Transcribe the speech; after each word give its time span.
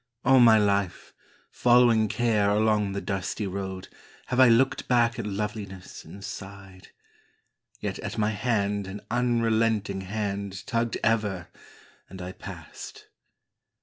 All 0.25 0.39
my 0.39 0.57
life, 0.57 1.13
Following 1.51 2.07
Care 2.07 2.49
along 2.49 2.93
the 2.93 3.01
dusty 3.01 3.45
road, 3.45 3.87
Have 4.29 4.39
I 4.39 4.47
looked 4.47 4.87
back 4.87 5.19
at 5.19 5.27
loveliness 5.27 6.03
and 6.03 6.25
sighed; 6.25 6.87
Yet 7.79 7.99
at 7.99 8.17
my 8.17 8.31
hand 8.31 8.87
an 8.87 9.01
unrelenting 9.11 10.01
hand 10.01 10.65
Tugged 10.65 10.97
ever, 11.03 11.49
and 12.09 12.19
I 12.19 12.31
passed. 12.31 13.09